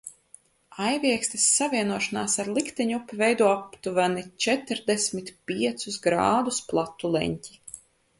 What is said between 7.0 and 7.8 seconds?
leņķi.